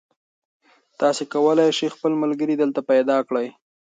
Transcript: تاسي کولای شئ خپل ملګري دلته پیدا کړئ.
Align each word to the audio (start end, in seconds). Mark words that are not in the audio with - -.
تاسي 0.99 1.23
کولای 1.33 1.69
شئ 1.77 1.87
خپل 1.95 2.11
ملګري 2.23 2.55
دلته 2.61 2.79
پیدا 2.91 3.17
کړئ. 3.27 3.47